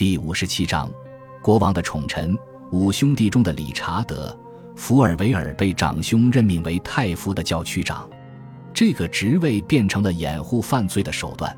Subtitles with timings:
[0.00, 0.90] 第五十七章，
[1.42, 2.34] 国王的宠臣
[2.70, 4.34] 五兄弟中的理查德·
[4.74, 8.08] 福尔维尔被长兄任命为太夫的教区长，
[8.72, 11.54] 这个职位变成了掩护犯罪的手段。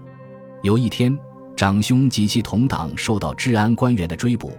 [0.64, 1.16] 有一天，
[1.56, 4.50] 长兄及其同党受到治安官员的追捕，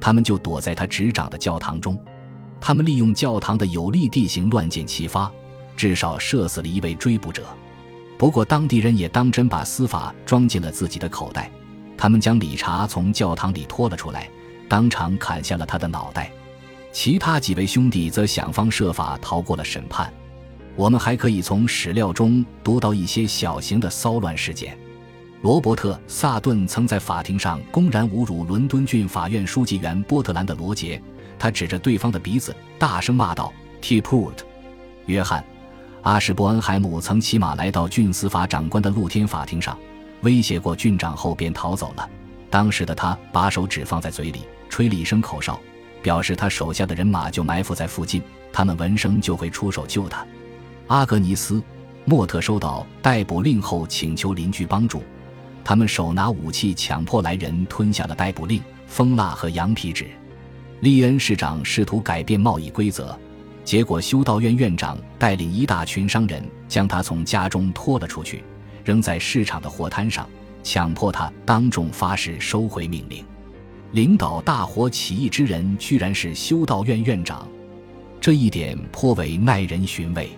[0.00, 1.94] 他们就躲在他执掌的教堂中。
[2.58, 5.30] 他们利用教堂的有利地形乱箭齐发，
[5.76, 7.44] 至少射死了一位追捕者。
[8.16, 11.50] 不过，当地人也当真把司法装进了自己的口袋。
[11.96, 14.28] 他们将理查从教堂里拖了出来，
[14.68, 16.30] 当场砍下了他的脑袋。
[16.92, 20.12] 其他几位兄弟则想方设法逃过了审判。
[20.74, 24.76] 我们还可以从史料中读到一些小型的骚乱事件。
[25.42, 31.00] 罗伯特·萨顿曾在法庭上公然侮辱伦敦郡法院书记员波特兰的罗杰，
[31.38, 34.00] 他指着对方的鼻子大声骂道：“T.
[34.00, 34.34] Put。”
[35.06, 35.40] 约翰·
[36.02, 39.78] 阿什伯恩海姆曾骑马来到郡司法长官的露天法庭上。
[40.22, 42.08] 威胁过郡长后便逃走了。
[42.50, 45.60] 当时的他把手指放在嘴里，吹了一声口哨，
[46.02, 50.26] 表示他手下的人马就埋伏在附近，他们闻声就会出手救他。
[50.86, 51.54] 阿格尼斯·
[52.04, 55.02] 莫特收到逮捕令后，请求邻居帮助。
[55.64, 60.06] 他们手拿武器，强迫来人吞下了逮捕令、蜂蜡和羊皮纸。
[60.80, 63.18] 利恩市长试图改变贸易规则，
[63.64, 68.44] 结果修道院院长带领一大群商人将他从家中拖了出去。
[68.86, 70.28] 扔在市场的货摊上，
[70.62, 73.24] 强迫他当众发誓收回命令。
[73.90, 77.48] 领导大伙起义之人居然是修道院院长，
[78.20, 80.30] 这一点颇为耐人寻味。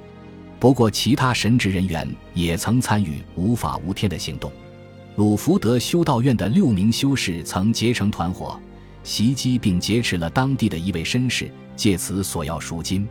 [0.58, 4.50] 不过，其他神职人员也曾参与无法无天的行动。
[5.16, 8.58] 鲁福德修道院的六名修士曾结成团伙，
[9.04, 13.06] 袭击并劫持了当地的一位绅士，借此索要赎金。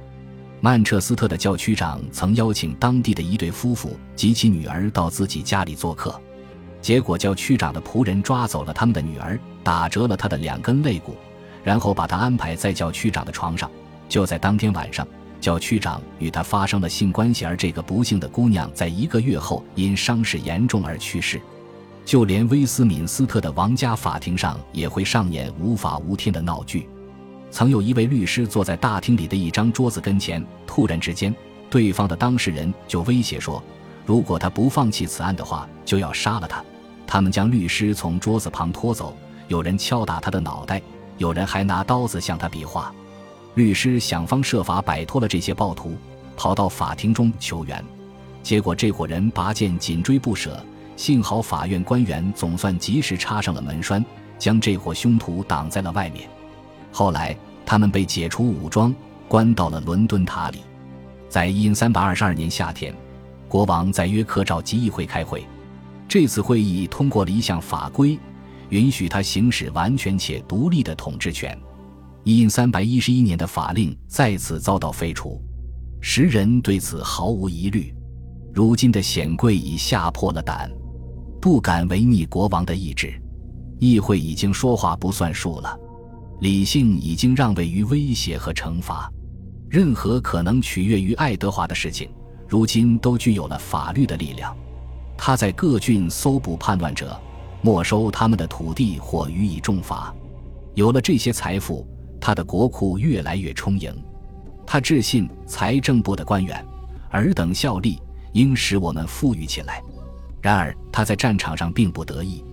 [0.59, 6.19] 曼彻斯特的教区长曾邀请当地的一对夫妇及其女儿到自己家里做客，
[6.81, 11.15] 结果教区长的仆人抓走了他们的女儿，打折了他的两根肋骨，
[11.63, 13.69] 然后把他安排在教区长的床上。
[14.09, 15.07] 就在当天晚上，
[15.39, 21.39] 教区长与他发生了性关系，而这个不幸的姑娘在一个月后因伤势严重而去世。
[22.03, 26.89] 就连威斯敏斯特的王家法庭上也会上演无法无天的闹剧。
[27.49, 31.33] 曾有一位律师坐在大厅里的一张桌子跟前，突然之间，
[31.69, 33.63] 对方的当事人就威胁说
[34.05, 36.63] ：“如果他不放弃此案的话，就要杀了他。”
[37.07, 39.15] 他们将律师从桌子旁拖走，
[39.47, 40.81] 有人敲打他的脑袋，
[41.17, 42.93] 有人还拿刀子向他比划。
[43.55, 45.95] 律师想方设法摆脱了这些暴徒，
[46.35, 47.83] 跑到法庭中求援，
[48.43, 50.61] 结果这伙人拔剑紧追不舍。
[50.97, 54.03] 幸好法院官员总算及时插上了门栓，
[54.37, 56.27] 将这伙凶徒挡在了外面。
[56.91, 58.93] 后来，他们被解除武装，
[59.27, 60.59] 关到了伦敦塔里。
[61.29, 62.95] 在一三百二十二年夏天，
[63.47, 65.45] 国王在约克召集议会开会。
[66.07, 68.17] 这次会议通过了一项法规，
[68.69, 71.57] 允许他行使完全且独立的统治权。
[72.23, 75.41] 一三百一十一年的法令再次遭到废除，
[76.01, 77.93] 时人对此毫无疑虑。
[78.53, 80.71] 如今的显贵已吓破了胆，
[81.41, 83.13] 不敢违逆国王的意志。
[83.79, 85.77] 议会已经说话不算数了。
[86.39, 89.11] 理性已经让位于威胁和惩罚，
[89.69, 92.09] 任何可能取悦于爱德华的事情，
[92.47, 94.55] 如今都具有了法律的力量。
[95.17, 97.19] 他在各郡搜捕叛乱者，
[97.63, 100.13] 没收他们的土地或予以重罚。
[100.75, 101.87] 有了这些财富，
[102.21, 103.91] 他的国库越来越充盈。
[104.63, 106.63] 他致信财政部的官员
[107.09, 107.99] ：“尔等效力，
[108.33, 109.81] 应使我们富裕起来。”
[110.39, 112.45] 然而他在战场上并不得意。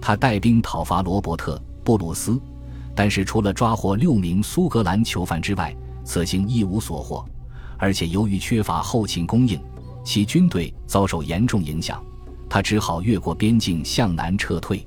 [0.00, 2.40] 他带兵讨伐罗伯特·布鲁斯。
[2.96, 7.24] 但是，除了抓获六名苏格兰囚犯之外，此行一无所获。
[7.76, 9.60] 而且，由于缺乏后勤供应，
[10.04, 12.02] 其军队遭受严重影响。
[12.48, 14.86] 他只好越过边境向南撤退。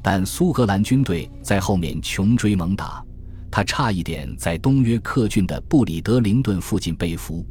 [0.00, 3.04] 但苏格兰军队在后面穷追猛打，
[3.50, 7.44] 他差一点在东约克郡的布里德灵顿附近被俘。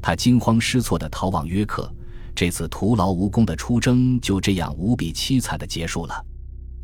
[0.00, 1.92] 他惊慌失措地逃往约克。
[2.34, 6.24] 这次徒劳无功的出征就这样无比凄惨地结束了。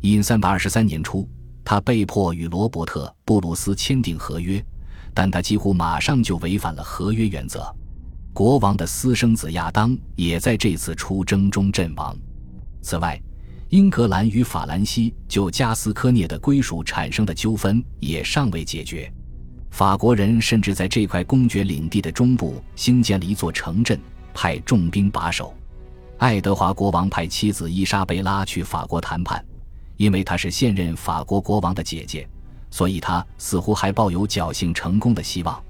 [0.01, 1.27] 因三百二十三年初。
[1.69, 4.59] 他被迫与罗伯特·布鲁斯签订合约，
[5.13, 7.63] 但他几乎马上就违反了合约原则。
[8.33, 12.17] 国王的私生子亚当也在这次出征中阵亡。
[12.81, 13.21] 此外，
[13.69, 19.07] 英格兰与法兰西就加斯科涅的归属产生的纠纷也尚未解决。
[19.69, 24.01] 法国人甚至在这块公爵领地的中部兴建了一座城镇，
[24.33, 25.53] 派重兵把守。
[26.17, 29.45] 爱德华国王派妻子伊莎贝拉去法国谈判。
[29.99, 32.25] 因为她是现任法国国王的姐姐，
[32.71, 35.61] 所以她似乎还抱有侥幸成功的希望。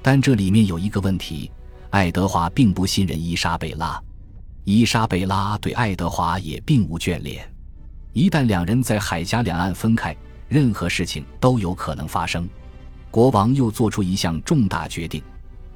[0.00, 1.50] 但这里面有一个问题：
[1.90, 4.02] 爱德华并不信任伊莎贝拉，
[4.64, 7.46] 伊莎贝拉对爱德华也并无眷恋。
[8.14, 10.16] 一旦两人在海峡两岸分开，
[10.48, 12.48] 任何事情都有可能发生。
[13.10, 15.22] 国王又做出一项重大决定，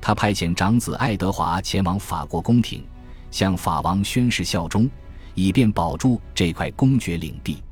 [0.01, 2.83] 他派遣长子爱德华前往法国宫廷，
[3.31, 4.89] 向法王宣誓效忠，
[5.35, 7.63] 以便保住这块公爵领地。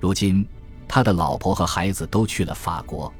[0.00, 0.46] 如今，
[0.86, 3.12] 他的老婆和孩子都去了法国，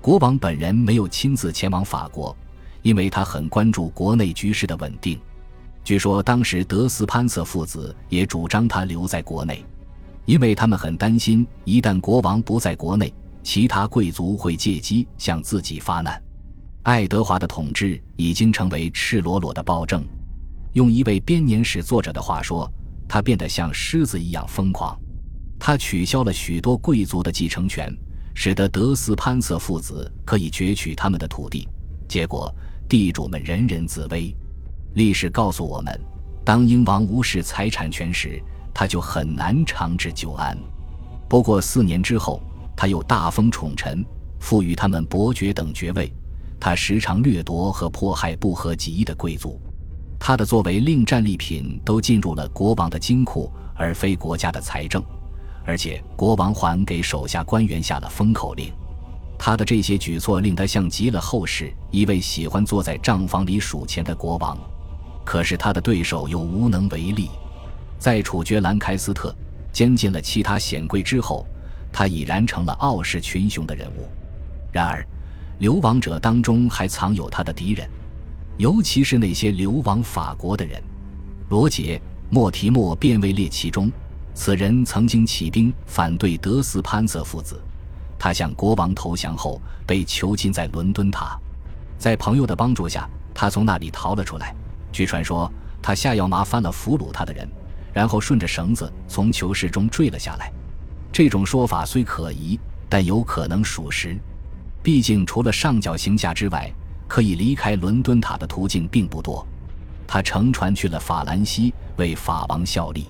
[0.00, 2.36] 国王本人没有亲自前往法国，
[2.82, 5.20] 因为他很关注国内局势的稳定。
[5.84, 9.64] 据说，当时德斯潘瑟父子也主张他留在国内。
[10.24, 13.14] 因为他们很担心，一旦国王不在国内，
[13.44, 16.20] 其他贵族会借机向自己发难。
[16.82, 20.04] 爱德华的统治已经成为赤裸裸的暴政。
[20.72, 22.68] 用一位编年史作者的话说，
[23.06, 24.98] 他变得像狮子一样疯狂。
[25.58, 27.92] 他取消了许多贵族的继承权，
[28.34, 31.68] 使得德斯潘瑟父子可以攫取他们的土地。
[32.08, 32.54] 结果，
[32.88, 34.34] 地主们人人自危。
[34.94, 36.00] 历史告诉我们，
[36.44, 38.42] 当英王无视财产权时。
[38.78, 40.54] 他就很难长治久安。
[41.30, 42.42] 不过四年之后，
[42.76, 44.04] 他又大封宠臣，
[44.38, 46.12] 赋予他们伯爵等爵位。
[46.60, 49.58] 他时常掠夺和迫害不合己意的贵族。
[50.18, 55.02] 他的作为令战利品都进入了国王的金库，而非国家的财政。
[55.66, 58.72] 而且国王还给手下官员下了封口令。
[59.38, 64.56] 他的这些举措令他像极了后世一位喜欢坐在账房里数钱的国王。
[65.24, 67.28] 可是他的对手又无能为力。
[67.98, 69.34] 在处决兰开斯特、
[69.72, 71.44] 监禁了其他显贵之后，
[71.92, 74.08] 他已然成了傲视群雄的人物。
[74.70, 75.04] 然而，
[75.58, 77.88] 流亡者当中还藏有他的敌人，
[78.56, 80.80] 尤其是那些流亡法国的人。
[81.48, 81.98] 罗杰·
[82.30, 83.90] 莫提莫便位列其中。
[84.36, 87.58] 此人曾经起兵反对德斯潘瑟父子，
[88.18, 91.40] 他向国王投降后被囚禁在伦敦塔。
[91.98, 94.54] 在朋友的帮助下，他从那里逃了出来。
[94.92, 95.50] 据传说，
[95.80, 97.48] 他下药麻翻了俘虏他的人。
[97.94, 100.52] 然后顺着绳子从囚室中坠了下来，
[101.10, 102.60] 这种说法虽可疑，
[102.90, 104.18] 但有可能属实。
[104.82, 106.70] 毕竟除了上绞刑架之外，
[107.08, 109.46] 可以离开伦敦塔的途径并不多。
[110.06, 113.06] 他乘船去了法兰西，为法王效力。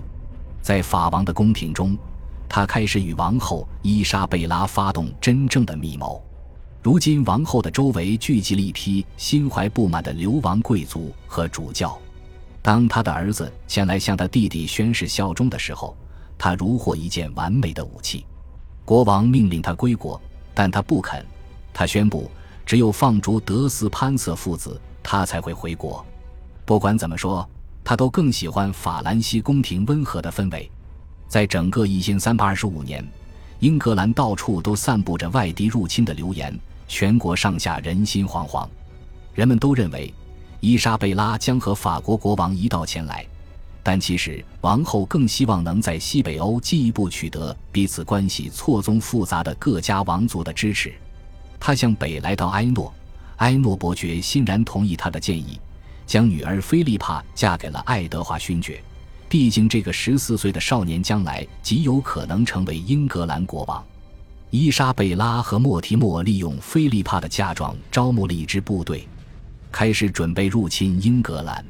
[0.67, 1.97] 在法王的宫廷中，
[2.49, 6.21] 他开始与王后伊莎贝拉发动真正的密谋。
[6.83, 11.97] 如今，王后的周围聚集了一批心怀不满的流亡贵族和主教。
[12.63, 15.97] 当他的儿子前来向他弟弟宣誓效忠的时候，
[16.37, 18.27] 他如获一件完美的武器。
[18.85, 20.21] 国王命令他归国，
[20.53, 21.25] 但他不肯。
[21.73, 22.29] 他宣布，
[22.65, 26.05] 只有放逐德斯潘瑟父子，他才会回国。
[26.65, 27.49] 不管怎么说，
[27.89, 30.69] 他都更喜欢法兰西宫廷温和的氛围。
[31.29, 33.07] 在整个一千三百二十五年，
[33.61, 36.53] 英格兰到处都散布着外敌入侵的流言，
[36.89, 38.69] 全国上下人心惶惶。
[39.35, 40.13] 人们都认为。
[40.59, 43.25] 伊莎贝拉将和法国国王一道前来，
[43.85, 50.93] 但其实王后更希望能在西北欧进一步取得彼此关系错综复杂的各家王族的支持。
[51.61, 52.93] 她向北来到埃诺，
[53.37, 55.61] 埃诺伯爵欣然同意她的建议，
[56.07, 58.83] 将女儿菲利帕嫁给了爱德华勋爵。
[59.29, 63.85] 毕竟这个十四岁的少年将来极有可能成为英格兰国王。
[64.51, 69.07] 伊莎贝拉和莫提莫利用菲利帕的嫁妆招募了一支部队。
[69.73, 71.63] 开始准备入侵英格兰，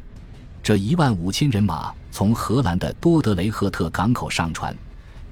[0.62, 4.76] 这一万五千人马从荷兰的多德雷赫特港口上船，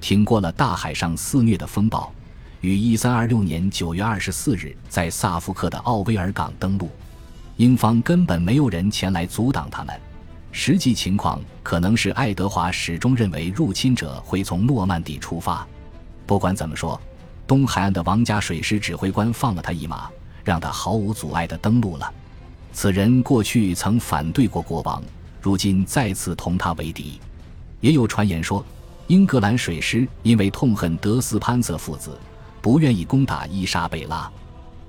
[0.01, 2.11] 挺过了大海上肆虐的风暴，
[2.59, 6.89] 于一三二六年九月二十四日在萨福克的奥威尔港登陆。
[7.57, 9.97] 英方根本没有人前来阻挡他们，
[10.51, 15.65] 实际情况可能是爱德华始终认为入侵者会从诺曼底出发。
[16.25, 16.99] 不管怎么说，
[17.47, 20.09] 东海岸的王家水师指挥官放了他一马，
[20.43, 22.13] 让他毫无阻碍地登陆了。
[22.73, 25.01] 此人过去曾反对过国王，
[25.41, 27.21] 如今再次同他为敌。
[27.79, 28.65] 也有传言说，
[29.07, 32.19] 英格兰水师因为痛恨德斯潘瑟父子，
[32.61, 34.29] 不愿意攻打伊莎贝拉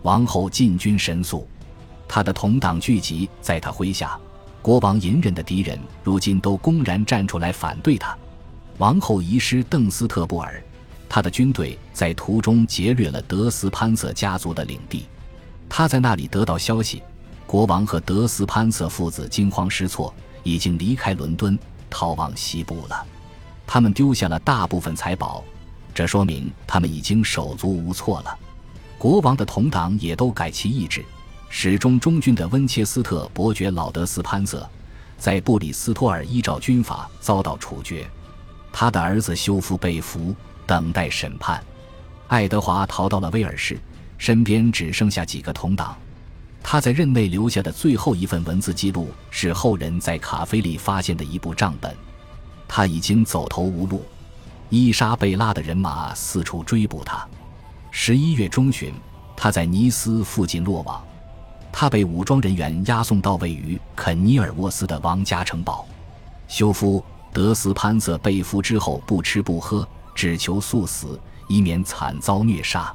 [0.03, 1.47] 王后，进军神速。
[2.09, 4.19] 他的同党聚集在他麾下，
[4.63, 8.17] 国王隐忍的敌人如今都公然站出来反对他。
[8.79, 10.63] 王后遗失邓斯特布尔，
[11.09, 15.07] 他的军队在途中劫掠了德斯潘瑟家族的领地。
[15.69, 17.03] 他在那里得到消息。
[17.47, 21.57] 国王和德斯潘瑟父子惊慌失措，已经离开伦敦，
[21.89, 23.07] 逃往西部了。
[23.65, 25.45] 他们丢下了大部分财宝，
[25.95, 28.37] 这说明他们已经手足无措了。
[28.99, 31.05] 国王的同党也都改其意志，
[31.59, 34.69] 始终忠君的温切斯特伯爵老德斯潘瑟，
[35.17, 38.07] 在布里斯托尔依照军法遭到处决。
[38.71, 40.37] 他的儿子休夫被俘，
[40.67, 41.65] 等待审判。
[42.27, 43.81] 爱德华逃到了威尔士，
[44.19, 45.97] 身边只剩下几个同党。
[46.63, 51.97] 他在任内留下的最后一份文字记录是后人在卡菲里发现的一部账本。
[52.69, 54.05] 他已经走投无路，
[54.69, 57.27] 伊莎贝拉的人马四处追捕他。
[57.91, 58.93] 十一月中旬，
[59.35, 61.03] 他在尼斯附近落网。
[61.79, 65.87] 他被武装人员押送到位于肯尼尔沃斯的王家城堡。
[66.49, 67.05] 休夫
[67.35, 72.91] 德斯潘瑟被俘之后不吃不喝，只求速死，以免惨遭虐杀。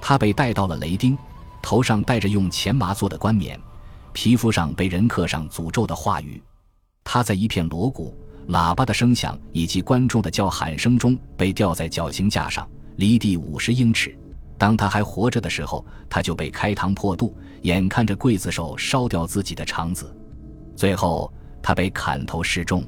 [0.00, 1.18] 他被带到了雷丁，
[1.60, 3.58] 头上戴着用钱麻做的冠冕，
[4.12, 6.40] 皮肤上被人刻上诅咒的话语。
[7.02, 8.16] 他在一片锣鼓、
[8.50, 12.64] 喇叭的声响以及观众的叫喊声中被吊在绞刑架上，
[12.98, 14.16] 离地五十英尺。
[14.62, 20.14] 当他还活着的时候，他就被开膛破肚，眼看着刽子手烧掉自己的肠子。
[20.76, 22.84] 最后，他被砍头示众。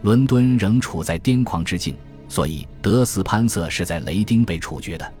[0.00, 1.94] 伦敦仍处在癫狂之境，
[2.30, 5.12] 所以德斯潘瑟是在雷丁被处决的。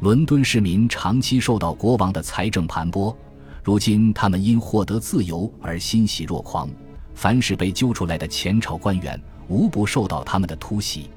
[0.00, 3.16] 伦敦市民长期受到国王的财政盘剥，
[3.64, 6.68] 如今他们因获得自由而欣喜若狂。
[7.14, 9.18] 凡是被揪出来的前朝官员，
[9.48, 11.08] 无不受到他们的突袭。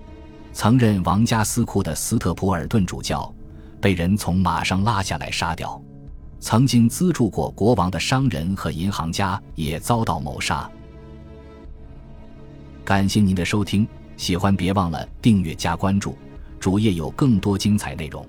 [0.53, 3.29] 曾任王家司库的斯特普尔顿主教，
[3.83, 5.77] 被人从马上拉下来杀掉。
[6.39, 10.71] 曾经资助过国王的商人和银行家也遭到谋杀。
[12.85, 13.85] 感谢您的收听，
[14.15, 16.17] 喜欢别忘了订阅加关注，
[16.61, 18.25] 主页有更多精彩内容。